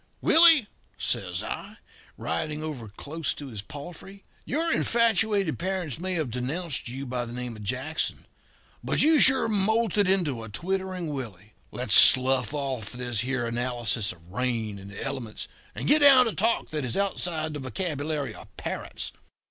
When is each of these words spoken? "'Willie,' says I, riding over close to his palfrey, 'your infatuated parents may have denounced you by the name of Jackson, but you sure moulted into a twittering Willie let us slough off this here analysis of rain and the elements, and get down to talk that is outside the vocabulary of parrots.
"'Willie,' 0.19 0.65
says 0.97 1.43
I, 1.43 1.77
riding 2.17 2.63
over 2.63 2.87
close 2.87 3.35
to 3.35 3.49
his 3.49 3.61
palfrey, 3.61 4.23
'your 4.45 4.73
infatuated 4.73 5.59
parents 5.59 5.99
may 5.99 6.13
have 6.15 6.31
denounced 6.31 6.89
you 6.89 7.05
by 7.05 7.23
the 7.23 7.31
name 7.33 7.55
of 7.55 7.61
Jackson, 7.63 8.25
but 8.83 9.03
you 9.03 9.21
sure 9.21 9.47
moulted 9.47 10.09
into 10.09 10.41
a 10.41 10.49
twittering 10.49 11.09
Willie 11.13 11.53
let 11.71 11.89
us 11.89 11.93
slough 11.97 12.51
off 12.51 12.91
this 12.91 13.19
here 13.19 13.45
analysis 13.45 14.11
of 14.11 14.27
rain 14.31 14.79
and 14.79 14.89
the 14.89 15.03
elements, 15.03 15.47
and 15.75 15.87
get 15.87 15.99
down 15.99 16.25
to 16.25 16.33
talk 16.33 16.69
that 16.69 16.83
is 16.83 16.97
outside 16.97 17.53
the 17.53 17.59
vocabulary 17.59 18.33
of 18.33 18.47
parrots. 18.57 19.11